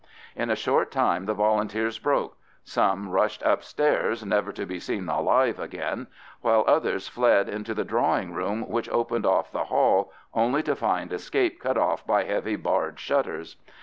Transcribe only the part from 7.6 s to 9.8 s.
the drawing room which opened off the